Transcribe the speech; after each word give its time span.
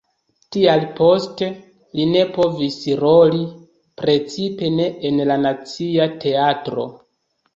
Tial 0.55 0.85
poste 0.99 1.49
li 1.99 2.05
ne 2.13 2.23
povis 2.37 2.77
roli, 3.03 3.43
precipe 4.03 4.71
ne 4.79 4.89
en 5.11 5.21
la 5.33 5.37
Nacia 5.45 6.09
Teatro. 6.25 6.87